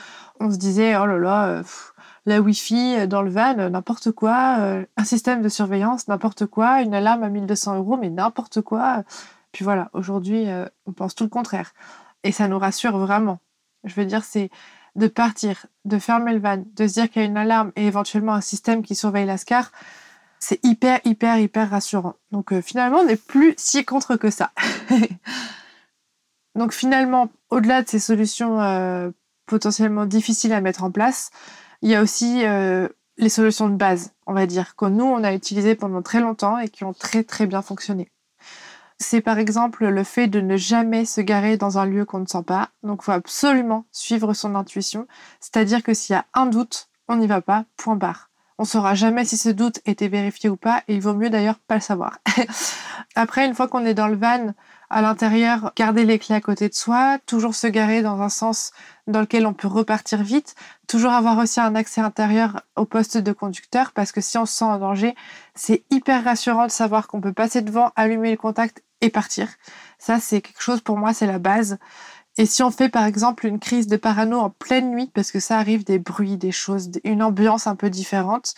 On 0.41 0.51
se 0.51 0.57
disait, 0.57 0.97
oh 0.97 1.07
là 1.07 1.17
là, 1.19 1.47
euh, 1.47 1.63
la 2.27 2.41
Wi-Fi 2.41 3.07
dans 3.07 3.23
le 3.23 3.31
van, 3.31 3.55
n'importe 3.71 4.11
quoi. 4.11 4.85
un 4.97 5.05
système 5.05 5.43
de 5.43 5.49
surveillance, 5.49 6.09
n'importe 6.09 6.47
quoi. 6.47 6.83
Une 6.83 6.95
alarme 6.95 7.23
à 7.23 7.29
1200 7.29 7.77
euros, 7.77 7.97
mais 7.97 8.11
n'importe 8.11 8.61
quoi. 8.61 9.05
Puis 9.53 9.65
voilà, 9.65 9.89
aujourd'hui, 9.95 10.47
on 10.87 10.93
pense 10.93 11.15
tout 11.15 11.25
le 11.25 11.31
contraire. 11.31 11.73
Et 12.25 12.33
ça 12.33 12.47
nous 12.49 12.59
rassure 12.59 12.99
vraiment. 12.99 13.39
Je 13.85 13.95
veux 13.95 14.07
dire, 14.07 14.25
c'est 14.25 14.51
de 14.97 15.07
partir, 15.07 15.67
de 15.85 15.99
fermer 15.99 16.33
le 16.33 16.41
van, 16.41 16.65
de 16.75 16.87
se 16.87 16.95
dire 16.95 17.11
qu'il 17.11 17.23
y 17.23 17.25
a 17.25 17.29
une 17.29 17.37
alarme 17.37 17.73
et 17.77 17.87
éventuellement 17.87 18.35
un 18.35 18.41
système 18.41 18.83
qui 18.83 18.95
surveille 18.95 19.27
l'ascar. 19.27 19.71
C'est 20.41 20.65
hyper, 20.65 21.01
hyper, 21.05 21.39
hyper 21.39 21.71
rassurant. 21.71 22.15
Donc 22.31 22.53
euh, 22.53 22.61
finalement, 22.63 22.99
on 22.99 23.05
n'est 23.05 23.17
plus 23.17 23.55
si 23.57 23.85
contre 23.85 24.17
que 24.17 24.31
ça. 24.31 24.53
Donc 26.55 26.73
finalement, 26.73 27.31
au-delà 27.51 27.83
de 27.83 27.89
ces 27.89 27.99
solutions 28.01 28.61
euh, 28.61 29.11
potentiellement 29.47 30.07
difficiles 30.07 30.53
à 30.53 30.61
mettre 30.61 30.85
en 30.85 30.91
place, 30.91 31.31
il 31.83 31.91
y 31.91 31.95
a 31.95 32.03
aussi 32.03 32.45
euh, 32.45 32.89
les 33.17 33.29
solutions 33.29 33.69
de 33.69 33.77
base, 33.77 34.13
on 34.27 34.33
va 34.33 34.47
dire, 34.47 34.75
que 34.77 34.87
nous, 34.87 35.05
on 35.05 35.23
a 35.23 35.35
utilisées 35.35 35.75
pendant 35.75 36.03
très 36.03 36.21
longtemps 36.21 36.59
et 36.59 36.69
qui 36.69 36.85
ont 36.85 36.93
très, 36.93 37.25
très 37.25 37.47
bien 37.47 37.63
fonctionné. 37.63 38.11
C'est 39.01 39.21
par 39.21 39.39
exemple 39.39 39.87
le 39.87 40.05
fait 40.05 40.27
de 40.27 40.41
ne 40.41 40.57
jamais 40.57 41.05
se 41.05 41.21
garer 41.21 41.57
dans 41.57 41.79
un 41.79 41.87
lieu 41.87 42.05
qu'on 42.05 42.19
ne 42.21 42.27
sent 42.27 42.43
pas. 42.45 42.71
Donc 42.83 43.01
il 43.03 43.05
faut 43.05 43.13
absolument 43.13 43.87
suivre 43.93 44.35
son 44.35 44.55
intuition. 44.55 45.07
C'est-à-dire 45.41 45.83
que 45.83 45.95
s'il 45.95 46.15
y 46.15 46.17
a 46.17 46.27
un 46.35 46.47
doute, 46.47 46.89
on 47.09 47.17
n'y 47.17 47.27
va 47.27 47.41
pas, 47.41 47.65
point 47.77 47.97
barre. 47.97 48.29
On 48.61 48.65
saura 48.65 48.97
jamais 48.97 49.25
si 49.25 49.37
ce 49.37 49.51
doute 49.51 49.81
était 49.87 50.09
vérifié 50.09 50.51
ou 50.51 50.57
pas, 50.57 50.83
et 50.89 50.95
il 50.95 51.01
vaut 51.01 51.15
mieux 51.15 51.31
d'ailleurs 51.31 51.61
pas 51.61 51.77
le 51.77 51.81
savoir. 51.81 52.19
Après, 53.15 53.47
une 53.47 53.55
fois 53.55 53.69
qu'on 53.69 53.85
est 53.87 53.95
dans 53.95 54.09
le 54.09 54.17
van, 54.17 54.53
à 54.91 55.01
l'intérieur, 55.01 55.73
garder 55.77 56.05
les 56.05 56.19
clés 56.19 56.35
à 56.35 56.41
côté 56.41 56.69
de 56.69 56.75
soi, 56.75 57.19
toujours 57.25 57.55
se 57.55 57.69
garer 57.69 58.03
dans 58.03 58.21
un 58.21 58.29
sens 58.29 58.73
dans 59.07 59.21
lequel 59.21 59.47
on 59.47 59.55
peut 59.55 59.69
repartir 59.69 60.25
vite, 60.25 60.57
toujours 60.89 61.13
avoir 61.13 61.39
aussi 61.39 61.61
un 61.61 61.77
accès 61.77 62.01
intérieur 62.01 62.63
au 62.75 62.85
poste 62.85 63.17
de 63.17 63.33
conducteur, 63.33 63.93
parce 63.93 64.11
que 64.11 64.21
si 64.21 64.37
on 64.39 64.47
se 64.47 64.55
sent 64.55 64.65
en 64.65 64.79
danger, 64.79 65.15
c'est 65.55 65.85
hyper 65.91 66.25
rassurant 66.25 66.67
de 66.67 66.73
savoir 66.73 67.07
qu'on 67.07 67.21
peut 67.21 67.33
passer 67.33 67.63
devant, 67.63 67.93
allumer 67.95 68.33
le 68.33 68.37
contact 68.37 68.83
et 69.01 69.11
partir. 69.11 69.49
Ça, 69.99 70.21
c'est 70.21 70.41
quelque 70.41 70.63
chose 70.63 70.81
pour 70.81 70.97
moi, 70.97 71.13
c'est 71.13 71.27
la 71.27 71.39
base. 71.39 71.79
Et 72.37 72.47
si 72.47 72.63
on 72.63 72.71
fait 72.71 72.89
par 72.89 73.05
exemple 73.05 73.47
une 73.47 73.59
crise 73.59 73.89
de 73.89 73.97
parano 73.97 74.39
en 74.39 74.51
pleine 74.51 74.91
nuit, 74.91 75.11
parce 75.13 75.33
que 75.33 75.41
ça 75.41 75.59
arrive 75.59 75.85
des 75.85 75.99
bruits, 75.99 76.37
des 76.37 76.53
choses, 76.53 76.91
une 77.05 77.23
ambiance 77.23 77.67
un 77.67 77.75
peu 77.75 77.91
différente, 77.91 78.55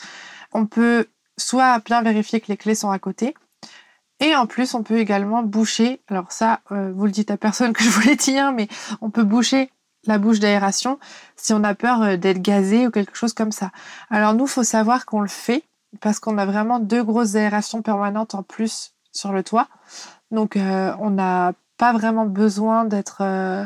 on 0.53 0.67
peut 0.67 1.09
soit 1.39 1.79
bien 1.81 2.03
vérifier 2.03 2.41
que 2.41 2.49
les 2.49 2.59
clés 2.59 2.75
sont 2.75 2.91
à 2.91 2.99
côté, 2.99 3.35
et 4.21 4.37
en 4.37 4.47
plus 4.47 4.75
on 4.75 4.83
peut 4.83 4.99
également 4.99 5.43
boucher, 5.43 6.03
alors 6.09 6.31
ça 6.31 6.61
euh, 6.73 6.93
vous 6.95 7.07
le 7.07 7.11
dites 7.11 7.31
à 7.31 7.39
personne 7.39 7.73
que 7.73 7.83
je 7.83 7.89
vous 7.89 8.03
l'ai 8.03 8.17
dit, 8.17 8.39
hein, 8.39 8.53
mais 8.53 8.69
on 9.01 9.09
peut 9.11 9.25
boucher 9.25 9.71
la 10.07 10.19
bouche 10.19 10.41
d'aération 10.41 10.99
si 11.37 11.53
on 11.53 11.65
a 11.65 11.75
peur 11.75 12.03
euh, 12.03 12.17
d'être 12.17 12.43
gazé 12.43 12.87
ou 12.87 12.91
quelque 12.91 13.17
chose 13.17 13.33
comme 13.33 13.53
ça. 13.53 13.71
Alors 14.11 14.35
nous, 14.35 14.47
faut 14.47 14.63
savoir 14.63 15.07
qu'on 15.07 15.21
le 15.21 15.29
fait 15.29 15.65
parce 16.01 16.21
qu'on 16.21 16.39
a 16.39 16.47
vraiment 16.47 16.79
deux 16.79 17.03
grosses 17.03 17.35
aérations 17.35 17.83
permanentes 17.83 18.35
en 18.35 18.43
plus 18.43 18.93
sur 19.13 19.33
le 19.33 19.43
toit. 19.43 19.69
Donc 20.31 20.57
euh, 20.57 20.93
on 21.01 21.11
n'a 21.11 21.53
pas 21.77 21.93
vraiment 21.93 22.27
besoin 22.27 22.85
d'être... 22.85 23.19
Euh, 23.23 23.65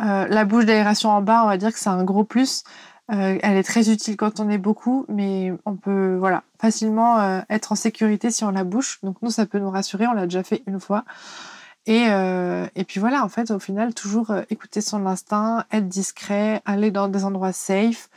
euh, 0.00 0.26
la 0.26 0.44
bouche 0.46 0.64
d'aération 0.64 1.10
en 1.10 1.20
bas, 1.20 1.44
on 1.44 1.48
va 1.48 1.58
dire 1.58 1.70
que 1.70 1.78
c'est 1.78 1.90
un 1.90 2.02
gros 2.04 2.24
plus. 2.24 2.64
elle 3.08 3.56
est 3.56 3.62
très 3.62 3.90
utile 3.90 4.16
quand 4.16 4.40
on 4.40 4.48
est 4.48 4.58
beaucoup, 4.58 5.04
mais 5.08 5.52
on 5.66 5.76
peut 5.76 6.16
voilà 6.16 6.44
facilement 6.58 7.42
être 7.50 7.72
en 7.72 7.74
sécurité 7.74 8.30
si 8.30 8.42
on 8.42 8.52
la 8.52 8.64
bouche. 8.64 9.00
Donc 9.02 9.20
nous, 9.20 9.30
ça 9.30 9.44
peut 9.44 9.58
nous 9.58 9.68
rassurer. 9.68 10.06
On 10.06 10.14
l'a 10.14 10.24
déjà 10.24 10.42
fait 10.42 10.62
une 10.66 10.80
fois. 10.80 11.04
Et, 11.84 12.06
et 12.06 12.84
puis 12.84 13.00
voilà, 13.00 13.22
en 13.22 13.28
fait, 13.28 13.50
au 13.50 13.58
final, 13.58 13.92
toujours 13.92 14.32
écouter 14.48 14.80
son 14.80 15.04
instinct, 15.04 15.66
être 15.72 15.88
discret, 15.88 16.62
aller 16.64 16.90
dans 16.90 17.08
des 17.08 17.26
endroits 17.26 17.52
safe. 17.52 18.08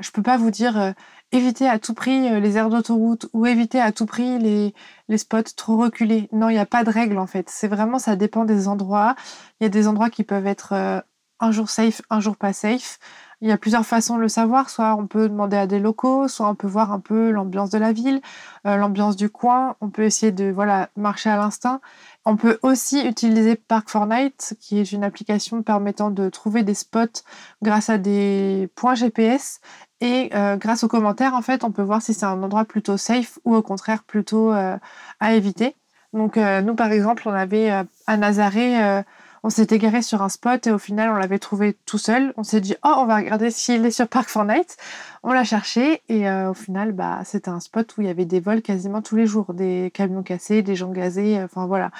Je 0.00 0.10
peux 0.10 0.22
pas 0.22 0.38
vous 0.38 0.50
dire 0.50 0.92
éviter 1.32 1.68
à 1.68 1.78
tout 1.78 1.94
prix 1.94 2.28
euh, 2.28 2.40
les 2.40 2.56
aires 2.56 2.68
d'autoroute 2.68 3.26
ou 3.32 3.46
éviter 3.46 3.80
à 3.80 3.92
tout 3.92 4.06
prix 4.06 4.38
les, 4.38 4.74
les 5.08 5.18
spots 5.18 5.42
trop 5.56 5.76
reculés. 5.78 6.28
Non, 6.32 6.48
il 6.48 6.54
n'y 6.54 6.58
a 6.58 6.66
pas 6.66 6.84
de 6.84 6.90
règle 6.90 7.18
en 7.18 7.26
fait. 7.26 7.48
C'est 7.48 7.68
vraiment, 7.68 7.98
ça 7.98 8.16
dépend 8.16 8.44
des 8.44 8.68
endroits. 8.68 9.16
Il 9.60 9.64
y 9.64 9.66
a 9.66 9.70
des 9.70 9.88
endroits 9.88 10.10
qui 10.10 10.24
peuvent 10.24 10.46
être 10.46 10.72
euh, 10.72 11.00
un 11.40 11.50
jour 11.50 11.68
safe, 11.68 12.02
un 12.10 12.20
jour 12.20 12.36
pas 12.36 12.52
safe. 12.52 12.98
Il 13.40 13.48
y 13.48 13.52
a 13.52 13.58
plusieurs 13.58 13.84
façons 13.84 14.16
de 14.16 14.20
le 14.20 14.28
savoir. 14.28 14.70
Soit 14.70 14.94
on 14.94 15.08
peut 15.08 15.28
demander 15.28 15.56
à 15.56 15.66
des 15.66 15.80
locaux, 15.80 16.28
soit 16.28 16.48
on 16.48 16.54
peut 16.54 16.68
voir 16.68 16.92
un 16.92 17.00
peu 17.00 17.30
l'ambiance 17.32 17.70
de 17.70 17.78
la 17.78 17.92
ville, 17.92 18.20
euh, 18.68 18.76
l'ambiance 18.76 19.16
du 19.16 19.28
coin. 19.30 19.74
On 19.80 19.90
peut 19.90 20.04
essayer 20.04 20.30
de 20.30 20.52
voilà 20.52 20.90
marcher 20.96 21.30
à 21.30 21.36
l'instinct. 21.36 21.80
On 22.24 22.36
peut 22.36 22.60
aussi 22.62 23.04
utiliser 23.04 23.54
Park4Night, 23.54 24.54
qui 24.60 24.78
est 24.78 24.92
une 24.92 25.02
application 25.02 25.62
permettant 25.64 26.12
de 26.12 26.28
trouver 26.28 26.62
des 26.62 26.74
spots 26.74 27.24
grâce 27.62 27.90
à 27.90 27.98
des 27.98 28.70
points 28.76 28.94
GPS 28.94 29.60
et 30.02 30.30
euh, 30.34 30.56
grâce 30.56 30.82
aux 30.82 30.88
commentaires, 30.88 31.34
en 31.34 31.42
fait, 31.42 31.62
on 31.62 31.70
peut 31.70 31.82
voir 31.82 32.02
si 32.02 32.12
c'est 32.12 32.26
un 32.26 32.42
endroit 32.42 32.64
plutôt 32.64 32.96
safe 32.96 33.38
ou 33.44 33.54
au 33.54 33.62
contraire 33.62 34.02
plutôt 34.02 34.52
euh, 34.52 34.76
à 35.20 35.34
éviter. 35.34 35.76
Donc 36.12 36.36
euh, 36.36 36.60
nous, 36.60 36.74
par 36.74 36.90
exemple, 36.90 37.22
on 37.26 37.32
avait 37.32 37.70
à 37.70 38.16
Nazaré, 38.16 39.02
on 39.44 39.48
s'était 39.48 39.78
garé 39.78 40.02
sur 40.02 40.20
un 40.20 40.28
spot 40.28 40.66
et 40.66 40.72
au 40.72 40.78
final, 40.78 41.08
on 41.10 41.14
l'avait 41.14 41.38
trouvé 41.38 41.76
tout 41.86 41.98
seul. 41.98 42.34
On 42.36 42.42
s'est 42.42 42.60
dit, 42.60 42.74
oh, 42.84 42.94
on 42.98 43.06
va 43.06 43.16
regarder 43.16 43.52
s'il 43.52 43.86
est 43.86 43.92
sur 43.92 44.08
Park 44.08 44.28
Night. 44.34 44.76
On 45.22 45.32
l'a 45.32 45.44
cherché 45.44 46.02
et 46.08 46.28
au 46.28 46.54
final, 46.54 46.90
bah, 46.90 47.20
c'était 47.24 47.50
un 47.50 47.60
spot 47.60 47.96
où 47.96 48.02
il 48.02 48.08
y 48.08 48.10
avait 48.10 48.24
des 48.24 48.40
vols 48.40 48.60
quasiment 48.60 49.02
tous 49.02 49.14
les 49.14 49.26
jours, 49.26 49.54
des 49.54 49.92
camions 49.94 50.24
cassés, 50.24 50.62
des 50.62 50.74
gens 50.74 50.90
gazés, 50.90 51.40
enfin 51.44 51.66
voilà. 51.66 51.92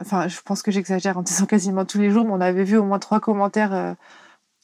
Enfin, 0.00 0.26
je 0.26 0.40
pense 0.40 0.62
que 0.62 0.70
j'exagère 0.70 1.18
en 1.18 1.22
disant 1.22 1.44
quasiment 1.44 1.84
tous 1.84 1.98
les 1.98 2.10
jours, 2.10 2.24
mais 2.24 2.32
on 2.32 2.40
avait 2.40 2.64
vu 2.64 2.78
au 2.78 2.84
moins 2.84 2.98
trois 2.98 3.20
commentaires 3.20 3.94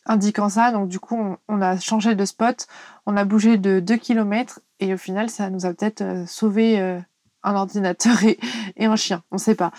indiquant 0.09 0.49
ça. 0.49 0.73
Donc 0.73 0.89
du 0.89 0.99
coup, 0.99 1.37
on, 1.49 1.63
a 1.63 1.79
changé 1.79 2.15
de 2.15 2.25
spot, 2.25 2.67
on 3.07 3.17
a 3.17 3.25
bougé 3.25 3.57
de 3.57 3.81
2 3.81 3.97
km 3.97 4.61
et 4.81 4.95
au 4.95 4.97
final, 4.97 5.31
ça 5.31 5.51
nous 5.51 5.67
a 5.67 5.73
peut-être 5.73 6.03
euh, 6.03 6.27
sauvé 6.27 6.81
euh, 6.81 6.99
un 7.43 7.55
ordinateur 7.55 8.17
et, 8.25 8.39
un 8.87 8.97
chien. 8.97 9.23
On 9.31 9.39
sait 9.39 9.55
pas. 9.55 9.71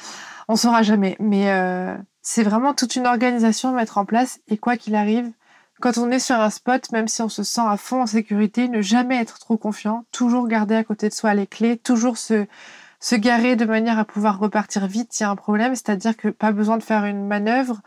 On 0.48 0.56
saura 0.56 0.84
jamais. 0.84 1.16
Mais 1.20 1.52
euh, 1.52 1.96
c'est 2.22 2.44
vraiment 2.44 2.74
toute 2.74 2.96
une 2.96 3.08
organisation 3.08 3.70
à 3.70 3.74
mettre 3.74 3.98
en 3.98 4.06
place 4.06 4.40
et 4.48 4.58
quoi 4.58 4.78
qu'il 4.78 4.96
arrive, 4.96 5.32
quand 5.82 5.98
on 5.98 6.12
est 6.12 6.20
sur 6.20 6.36
un 6.36 6.50
spot, 6.50 6.92
même 6.92 7.08
si 7.08 7.22
on 7.22 7.30
se 7.30 7.44
sent 7.44 7.62
à 7.66 7.78
fond 7.78 8.02
en 8.02 8.06
sécurité, 8.06 8.68
ne 8.68 8.82
jamais 8.82 9.16
être 9.16 9.40
trop 9.40 9.58
confiant, 9.58 10.04
toujours 10.12 10.48
garder 10.48 10.76
à 10.76 10.84
côté 10.84 11.08
de 11.08 11.14
soi 11.14 11.34
les 11.34 11.48
clés, 11.48 11.78
toujours 11.78 12.18
se, 12.18 12.46
se 13.00 13.16
garer 13.16 13.56
de 13.56 13.64
manière 13.64 13.98
à 13.98 14.04
pouvoir 14.04 14.40
repartir 14.40 14.88
vite 14.88 15.14
s'il 15.14 15.24
y 15.24 15.28
a 15.28 15.30
un 15.30 15.38
problème, 15.38 15.76
c'est-à-dire 15.76 16.18
que 16.18 16.28
pas 16.28 16.52
besoin 16.52 16.78
de 16.78 16.84
faire 16.84 17.06
une 17.06 17.26
manœuvre, 17.26 17.82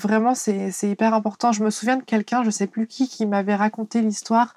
Vraiment, 0.00 0.34
c'est 0.36 0.70
hyper 0.84 1.12
important. 1.12 1.50
Je 1.50 1.64
me 1.64 1.70
souviens 1.70 1.96
de 1.96 2.04
quelqu'un, 2.04 2.44
je 2.44 2.50
sais 2.50 2.68
plus 2.68 2.86
qui, 2.86 3.08
qui 3.08 3.26
m'avait 3.26 3.56
raconté 3.56 4.00
l'histoire 4.00 4.54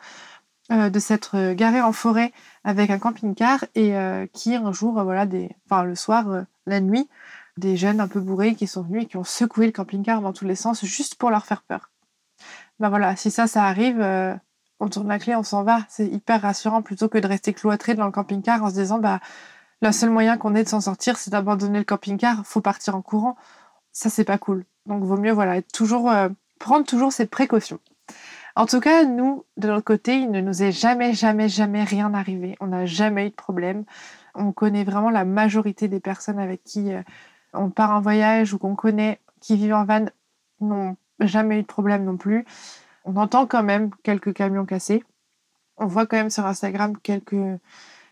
euh, 0.72 0.90
de 0.92 1.00
s'être 1.00 1.36
euh, 1.36 1.54
garé 1.56 1.82
en 1.82 1.92
forêt 1.94 2.32
avec 2.64 2.92
un 2.92 3.00
camping-car 3.00 3.66
et 3.74 3.96
euh, 3.96 4.28
qui 4.34 4.56
un 4.56 4.72
jour, 4.72 5.04
voilà, 5.04 5.26
des, 5.26 5.50
enfin 5.66 5.84
le 5.84 5.96
soir, 5.96 6.46
la 6.68 6.80
nuit, 6.80 7.10
des 7.58 7.76
jeunes 7.76 8.00
un 8.00 8.08
peu 8.08 8.20
bourrés 8.20 8.54
qui 8.54 8.68
sont 8.68 8.84
venus 8.84 9.04
et 9.04 9.06
qui 9.08 9.18
ont 9.18 9.24
secoué 9.24 9.66
le 9.66 9.72
camping-car 9.72 10.22
dans 10.22 10.32
tous 10.32 10.46
les 10.46 10.56
sens 10.56 10.86
juste 10.86 11.16
pour 11.16 11.32
leur 11.32 11.46
faire 11.46 11.64
peur. 11.64 11.90
Ben 12.80 12.90
voilà, 12.90 13.16
si 13.16 13.32
ça, 13.32 13.48
ça 13.48 13.66
arrive, 13.66 14.00
on 14.80 14.90
tourne 14.90 15.08
la 15.08 15.20
clé, 15.20 15.36
on 15.36 15.44
s'en 15.44 15.64
va. 15.64 15.80
C'est 15.90 16.08
hyper 16.08 16.42
rassurant 16.42 16.82
plutôt 16.84 17.10
que 17.10 17.18
de 17.18 17.28
rester 17.28 17.54
cloîtré 17.54 17.96
dans 17.96 18.06
le 18.06 18.12
camping-car 18.12 18.64
en 18.64 18.70
se 18.70 18.76
disant, 18.76 19.00
bah, 19.00 19.20
le 19.82 19.92
seul 19.92 20.12
moyen 20.12 20.38
qu'on 20.38 20.56
ait 20.56 20.64
de 20.64 20.70
s'en 20.70 20.82
sortir, 20.82 21.18
c'est 21.18 21.32
d'abandonner 21.32 21.80
le 21.80 21.86
camping-car, 21.86 22.46
faut 22.46 22.62
partir 22.62 22.96
en 22.96 23.02
courant. 23.02 23.36
Ça, 23.92 24.10
c'est 24.10 24.26
pas 24.26 24.38
cool. 24.38 24.66
Donc, 24.86 25.04
vaut 25.04 25.18
mieux 25.18 25.32
voilà, 25.32 25.62
toujours, 25.62 26.10
euh, 26.10 26.30
prendre 26.60 26.86
toujours 26.86 27.14
ces 27.14 27.26
précautions. 27.26 27.80
En 28.56 28.66
tout 28.66 28.80
cas, 28.80 29.06
nous, 29.06 29.46
de 29.58 29.68
notre 29.68 29.86
côté, 29.86 30.18
il 30.18 30.32
ne 30.32 30.42
nous 30.42 30.64
est 30.64 30.72
jamais, 30.72 31.14
jamais, 31.14 31.48
jamais 31.48 31.84
rien 31.84 32.14
arrivé. 32.14 32.58
On 32.60 32.68
n'a 32.68 32.86
jamais 32.86 33.28
eu 33.28 33.30
de 33.30 33.36
problème. 33.36 33.86
On 34.36 34.52
connaît 34.52 34.84
vraiment 34.84 35.10
la 35.10 35.26
majorité 35.26 35.88
des 35.88 36.00
personnes 36.00 36.40
avec 36.40 36.64
qui 36.64 36.92
euh, 36.94 37.02
on 37.54 37.70
part 37.70 37.92
en 37.92 38.02
voyage 38.02 38.54
ou 38.54 38.58
qu'on 38.58 38.76
connaît 38.76 39.20
qui 39.40 39.56
vivent 39.56 39.74
en 39.74 39.86
van 39.86 40.06
n'ont 40.60 40.98
jamais 41.20 41.60
eu 41.60 41.62
de 41.62 41.68
problème 41.68 42.04
non 42.04 42.18
plus. 42.18 42.46
On 43.06 43.16
entend 43.16 43.48
quand 43.48 43.64
même 43.64 43.90
quelques 44.04 44.34
camions 44.34 44.66
cassés. 44.66 45.04
On 45.78 45.86
voit 45.88 46.06
quand 46.06 46.18
même 46.18 46.30
sur 46.30 46.46
Instagram 46.46 46.98
quelques, 47.02 47.60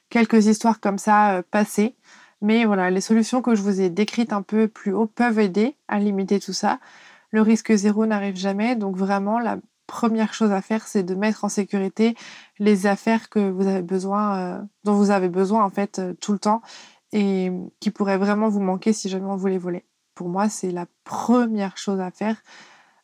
quelques 0.09 0.47
histoires 0.47 0.79
comme 0.79 0.97
ça 0.97 1.37
euh. 1.37 1.41
Mais 2.41 2.65
voilà, 2.65 2.89
les 2.89 3.01
solutions 3.01 3.41
que 3.41 3.55
je 3.55 3.61
vous 3.61 3.81
ai 3.81 3.89
décrites 3.89 4.33
un 4.33 4.41
peu 4.41 4.67
plus 4.67 4.93
haut 4.93 5.07
peuvent 5.07 5.39
aider 5.39 5.75
à 5.87 5.99
limiter 5.99 6.39
tout 6.39 6.53
ça. 6.53 6.79
Le 7.31 7.41
risque 7.41 7.73
zéro 7.75 8.05
n'arrive 8.05 8.37
jamais, 8.37 8.75
donc 8.75 8.95
vraiment 8.95 9.39
la 9.39 9.57
première 9.87 10.33
chose 10.33 10.51
à 10.51 10.61
faire, 10.61 10.87
c'est 10.87 11.03
de 11.03 11.15
mettre 11.15 11.43
en 11.43 11.49
sécurité 11.49 12.15
les 12.59 12.85
affaires 12.85 13.29
que 13.29 13.49
vous 13.49 13.67
avez 13.67 13.81
besoin, 13.81 14.37
euh, 14.37 14.61
dont 14.83 14.93
vous 14.93 15.09
avez 15.09 15.29
besoin 15.29 15.63
en 15.65 15.69
fait 15.69 15.99
euh, 15.99 16.13
tout 16.13 16.31
le 16.31 16.39
temps 16.39 16.61
et 17.11 17.51
qui 17.79 17.89
pourraient 17.89 18.19
vraiment 18.19 18.49
vous 18.49 18.59
manquer 18.59 18.93
si 18.93 19.09
jamais 19.09 19.25
on 19.25 19.35
vous 19.35 19.47
les 19.47 19.57
volait. 19.57 19.85
Pour 20.13 20.29
moi, 20.29 20.47
c'est 20.47 20.69
la 20.69 20.85
première 21.05 21.75
chose 21.77 21.99
à 21.99 22.11
faire, 22.11 22.37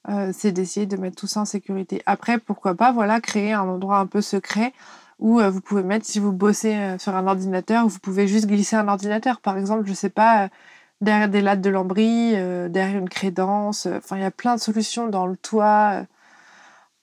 euh, 0.10 0.32
c'est 0.32 0.51
d'essayer 0.51 0.86
de 0.86 0.96
mettre 0.96 1.15
tout 1.15 1.27
ça 1.27 1.42
en 1.42 1.46
sécurité. 1.46 2.04
Après, 2.06 2.38
pourquoi 2.38 2.75
pas, 2.75 2.92
voilà, 2.92 3.20
créer 3.20 3.54
un 3.54 3.63
endroit 3.63 3.98
un 3.98 4.06
peu 4.06 4.22
secret 4.22 4.72
ou 5.19 5.39
euh, 5.39 5.50
vous 5.50 5.62
pouvez 5.62 5.84
mettre, 5.84 6.05
si 6.05 6.19
vous 6.19 6.31
bossez 6.31 6.75
euh, 6.75 6.98
sur 6.98 7.15
un 7.15 7.27
ordinateur, 7.27 7.88
vous 7.88 8.00
pouvez 8.00 8.27
juste 8.27 8.48
glisser 8.48 8.75
un 8.75 8.88
ordinateur. 8.88 9.39
Par 9.41 9.57
exemple, 9.57 9.88
je 9.88 9.93
sais 9.93 10.10
pas, 10.10 10.45
euh, 10.45 10.48
derrière 11.01 11.29
des 11.29 11.41
lattes 11.41 11.62
de 11.62 11.69
lambris, 11.69 12.31
derrière 12.69 12.98
une 12.98 13.10
crédence. 13.10 13.86
Enfin, 13.86 14.17
il 14.17 14.22
y 14.22 14.25
a 14.25 14.31
plein 14.31 14.55
de 14.55 14.62
solutions 14.62 15.07
dans 15.07 15.27
le 15.27 15.38
toit. 15.38 16.05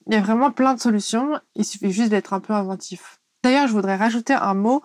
Il 0.07 0.13
y 0.13 0.17
a 0.17 0.21
vraiment 0.21 0.51
plein 0.51 0.73
de 0.73 0.79
solutions. 0.79 1.39
Il 1.55 1.63
suffit 1.63 1.91
juste 1.91 2.09
d'être 2.09 2.33
un 2.33 2.39
peu 2.39 2.53
inventif. 2.53 3.19
D'ailleurs, 3.43 3.67
je 3.67 3.73
voudrais 3.73 3.95
rajouter 3.95 4.33
un 4.33 4.55
mot 4.55 4.81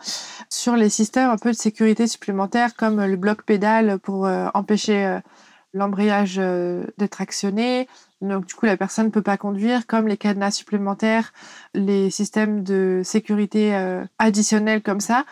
sur 0.51 0.77
les 0.77 0.91
systèmes 0.91 1.31
un 1.31 1.39
peu 1.39 1.53
de 1.53 1.57
sécurité 1.57 2.07
supplémentaires 2.07 2.77
comme 2.77 3.03
le 3.03 3.17
bloc 3.17 3.43
pédale 3.45 3.99
pour 3.99 4.29
empêcher 4.55 5.21
l'embrayage 5.73 6.41
d'être 6.97 7.21
actionné, 7.21 7.89
donc 8.21 8.47
du 8.47 8.55
coup, 8.55 8.67
la 8.67 8.77
personne 8.77 9.07
ne 9.07 9.11
peut 9.11 9.23
pas 9.23 9.37
conduire, 9.37 9.87
comme 9.87 10.09
les 10.09 10.17
cadenas 10.17 10.51
supplémentaires, 10.51 11.33
les 11.75 12.11
systèmes 12.11 12.65
de 12.65 13.03
sécurité 13.05 13.75
euh, 13.77 14.05
additionnels 14.19 14.83
comme 14.83 15.01
ça. 15.01 15.25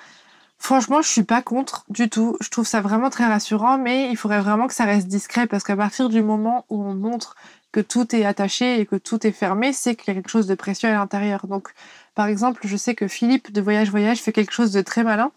Franchement, 0.58 1.02
je 1.02 1.08
suis 1.08 1.24
pas 1.24 1.42
contre 1.42 1.84
du 1.88 2.08
tout. 2.08 2.36
Je 2.40 2.48
trouve 2.48 2.66
ça 2.66 2.80
vraiment 2.80 3.10
très 3.10 3.26
rassurant, 3.26 3.76
mais 3.76 4.08
il 4.10 4.16
faudrait 4.16 4.40
vraiment 4.40 4.68
que 4.68 4.74
ça 4.74 4.84
reste 4.84 5.08
discret 5.08 5.46
parce 5.46 5.64
qu'à 5.64 5.76
partir 5.76 6.08
du 6.08 6.22
moment 6.22 6.64
où 6.70 6.82
on 6.82 6.94
montre 6.94 7.34
que 7.72 7.80
tout 7.80 8.14
est 8.16 8.24
attaché 8.24 8.80
et 8.80 8.86
que 8.86 8.96
tout 8.96 9.26
est 9.26 9.32
fermé, 9.32 9.72
c'est 9.72 9.96
qu'il 9.96 10.08
y 10.08 10.10
a 10.12 10.14
quelque 10.14 10.30
chose 10.30 10.46
de 10.46 10.54
précieux 10.54 10.88
à 10.88 10.92
l'intérieur. 10.92 11.46
Donc, 11.46 11.74
par 12.14 12.26
exemple, 12.26 12.62
je 12.64 12.76
sais 12.76 12.94
que 12.94 13.08
Philippe 13.08 13.52
de 13.52 13.60
Voyage 13.60 13.90
Voyage 13.90 14.22
fait 14.22 14.32
quelque 14.32 14.52
chose 14.52 14.72
de 14.72 14.80
très 14.80 15.02
malin. 15.04 15.30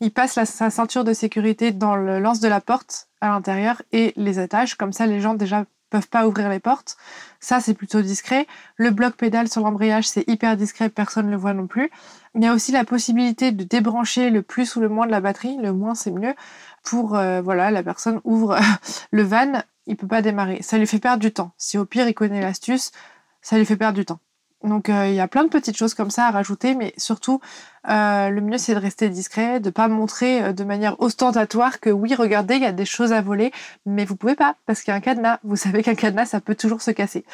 Il 0.00 0.12
passe 0.12 0.42
sa 0.44 0.70
ceinture 0.70 1.04
de 1.04 1.12
sécurité 1.12 1.72
dans 1.72 1.96
le 1.96 2.20
lance 2.20 2.40
de 2.40 2.48
la 2.48 2.60
porte 2.60 3.08
à 3.20 3.28
l'intérieur 3.28 3.82
et 3.92 4.12
les 4.16 4.38
attache. 4.38 4.76
Comme 4.76 4.92
ça, 4.92 5.06
les 5.06 5.20
gens 5.20 5.34
déjà 5.34 5.64
peuvent 5.90 6.08
pas 6.08 6.26
ouvrir 6.26 6.48
les 6.48 6.60
portes. 6.60 6.96
Ça, 7.40 7.60
c'est 7.60 7.74
plutôt 7.74 8.02
discret. 8.02 8.46
Le 8.76 8.90
bloc 8.90 9.16
pédale 9.16 9.48
sur 9.48 9.62
l'embrayage, 9.62 10.08
c'est 10.08 10.28
hyper 10.28 10.56
discret, 10.56 10.88
personne 10.88 11.26
ne 11.26 11.30
le 11.30 11.36
voit 11.36 11.54
non 11.54 11.66
plus. 11.66 11.90
Il 12.34 12.42
y 12.42 12.46
a 12.46 12.54
aussi 12.54 12.72
la 12.72 12.84
possibilité 12.84 13.52
de 13.52 13.64
débrancher 13.64 14.30
le 14.30 14.42
plus 14.42 14.76
ou 14.76 14.80
le 14.80 14.88
moins 14.88 15.06
de 15.06 15.10
la 15.10 15.20
batterie. 15.20 15.56
Le 15.56 15.72
moins, 15.72 15.94
c'est 15.94 16.10
mieux. 16.10 16.34
Pour, 16.84 17.16
euh, 17.16 17.40
voilà, 17.40 17.70
la 17.70 17.82
personne 17.82 18.20
ouvre 18.24 18.56
le 19.10 19.22
van, 19.22 19.62
il 19.86 19.96
peut 19.96 20.06
pas 20.06 20.22
démarrer. 20.22 20.62
Ça 20.62 20.78
lui 20.78 20.86
fait 20.86 20.98
perdre 20.98 21.20
du 21.20 21.32
temps. 21.32 21.52
Si 21.56 21.78
au 21.78 21.84
pire, 21.84 22.06
il 22.06 22.14
connaît 22.14 22.40
l'astuce, 22.40 22.92
ça 23.42 23.58
lui 23.58 23.64
fait 23.64 23.76
perdre 23.76 23.98
du 23.98 24.04
temps. 24.04 24.20
Donc 24.64 24.88
euh, 24.88 25.06
il 25.06 25.14
y 25.14 25.20
a 25.20 25.28
plein 25.28 25.44
de 25.44 25.48
petites 25.48 25.76
choses 25.76 25.94
comme 25.94 26.10
ça 26.10 26.26
à 26.26 26.30
rajouter, 26.32 26.74
mais 26.74 26.92
surtout 26.96 27.40
euh, 27.88 28.28
le 28.28 28.40
mieux 28.40 28.58
c'est 28.58 28.74
de 28.74 28.80
rester 28.80 29.08
discret, 29.08 29.60
de 29.60 29.70
pas 29.70 29.86
montrer 29.86 30.42
euh, 30.42 30.52
de 30.52 30.64
manière 30.64 31.00
ostentatoire 31.00 31.78
que 31.78 31.90
oui 31.90 32.12
regardez 32.16 32.56
il 32.56 32.62
y 32.62 32.66
a 32.66 32.72
des 32.72 32.84
choses 32.84 33.12
à 33.12 33.22
voler, 33.22 33.52
mais 33.86 34.04
vous 34.04 34.16
pouvez 34.16 34.34
pas 34.34 34.56
parce 34.66 34.82
qu'il 34.82 34.90
y 34.90 34.94
a 34.94 34.96
un 34.96 35.00
cadenas. 35.00 35.38
Vous 35.44 35.54
savez 35.54 35.84
qu'un 35.84 35.94
cadenas 35.94 36.26
ça 36.26 36.40
peut 36.40 36.56
toujours 36.56 36.82
se 36.82 36.90
casser. 36.90 37.24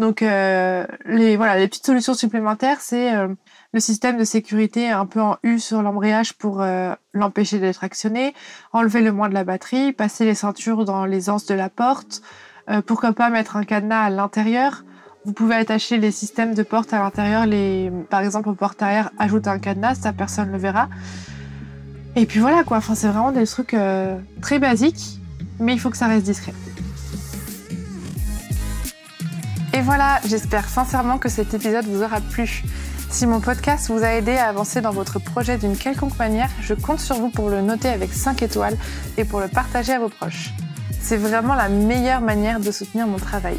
Donc 0.00 0.20
les 0.20 1.36
voilà 1.36 1.56
les 1.56 1.68
petites 1.68 1.86
solutions 1.86 2.14
supplémentaires 2.14 2.80
c'est 2.80 3.12
le 3.12 3.80
système 3.80 4.18
de 4.18 4.24
sécurité 4.24 4.90
un 4.90 5.06
peu 5.06 5.20
en 5.20 5.36
U 5.44 5.60
sur 5.60 5.80
l'embrayage 5.80 6.34
pour 6.34 6.64
l'empêcher 7.12 7.60
d'être 7.60 7.84
actionné, 7.84 8.34
enlever 8.72 9.00
le 9.00 9.12
moins 9.12 9.28
de 9.28 9.34
la 9.34 9.44
batterie, 9.44 9.92
passer 9.92 10.24
les 10.24 10.34
ceintures 10.34 10.84
dans 10.84 11.04
les 11.04 11.30
anses 11.30 11.46
de 11.46 11.54
la 11.54 11.68
porte, 11.68 12.22
pourquoi 12.86 13.12
pas 13.12 13.30
mettre 13.30 13.56
un 13.56 13.64
cadenas 13.64 14.06
à 14.06 14.10
l'intérieur. 14.10 14.82
Vous 15.24 15.32
pouvez 15.32 15.54
attacher 15.54 15.96
les 15.96 16.10
systèmes 16.10 16.54
de 16.54 16.62
porte 16.62 16.92
à 16.92 16.98
l'intérieur, 16.98 17.46
les, 17.46 17.90
par 18.10 18.20
exemple 18.20 18.50
au 18.50 18.54
porte 18.54 18.82
arrière, 18.82 19.10
ajouter 19.18 19.48
un 19.48 19.58
cadenas, 19.58 19.94
ça 19.94 20.12
personne 20.12 20.48
ne 20.48 20.52
le 20.52 20.58
verra. 20.58 20.90
Et 22.14 22.26
puis 22.26 22.40
voilà 22.40 22.62
quoi, 22.62 22.76
enfin, 22.76 22.94
c'est 22.94 23.08
vraiment 23.08 23.32
des 23.32 23.46
trucs 23.46 23.72
euh, 23.72 24.18
très 24.42 24.58
basiques, 24.58 25.18
mais 25.58 25.72
il 25.72 25.80
faut 25.80 25.88
que 25.88 25.96
ça 25.96 26.08
reste 26.08 26.26
discret. 26.26 26.52
Et 29.72 29.80
voilà, 29.80 30.20
j'espère 30.28 30.68
sincèrement 30.68 31.16
que 31.16 31.30
cet 31.30 31.54
épisode 31.54 31.86
vous 31.86 32.02
aura 32.02 32.20
plu. 32.20 32.62
Si 33.08 33.26
mon 33.26 33.40
podcast 33.40 33.88
vous 33.90 34.04
a 34.04 34.12
aidé 34.12 34.32
à 34.32 34.48
avancer 34.48 34.82
dans 34.82 34.92
votre 34.92 35.18
projet 35.18 35.56
d'une 35.56 35.76
quelconque 35.76 36.18
manière, 36.18 36.50
je 36.60 36.74
compte 36.74 37.00
sur 37.00 37.16
vous 37.16 37.30
pour 37.30 37.48
le 37.48 37.62
noter 37.62 37.88
avec 37.88 38.12
5 38.12 38.42
étoiles 38.42 38.76
et 39.16 39.24
pour 39.24 39.40
le 39.40 39.48
partager 39.48 39.94
à 39.94 39.98
vos 39.98 40.10
proches. 40.10 40.50
C'est 41.00 41.16
vraiment 41.16 41.54
la 41.54 41.70
meilleure 41.70 42.20
manière 42.20 42.60
de 42.60 42.70
soutenir 42.70 43.06
mon 43.06 43.18
travail. 43.18 43.58